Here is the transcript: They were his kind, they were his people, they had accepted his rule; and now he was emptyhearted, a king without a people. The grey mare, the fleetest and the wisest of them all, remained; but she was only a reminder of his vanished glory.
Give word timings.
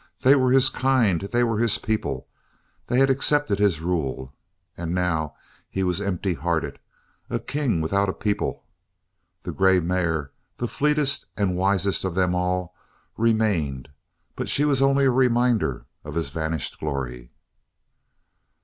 They 0.21 0.33
were 0.35 0.51
his 0.51 0.69
kind, 0.69 1.21
they 1.21 1.43
were 1.43 1.59
his 1.59 1.77
people, 1.77 2.27
they 2.87 2.97
had 2.97 3.11
accepted 3.11 3.59
his 3.59 3.81
rule; 3.81 4.33
and 4.75 4.95
now 4.95 5.35
he 5.69 5.83
was 5.83 6.01
emptyhearted, 6.01 6.79
a 7.29 7.37
king 7.37 7.81
without 7.81 8.09
a 8.09 8.13
people. 8.13 8.63
The 9.43 9.51
grey 9.51 9.79
mare, 9.79 10.31
the 10.57 10.67
fleetest 10.67 11.27
and 11.37 11.51
the 11.51 11.55
wisest 11.55 12.03
of 12.03 12.15
them 12.15 12.33
all, 12.33 12.73
remained; 13.15 13.89
but 14.35 14.49
she 14.49 14.65
was 14.65 14.81
only 14.81 15.05
a 15.05 15.11
reminder 15.11 15.85
of 16.03 16.15
his 16.15 16.31
vanished 16.31 16.79
glory. 16.79 17.29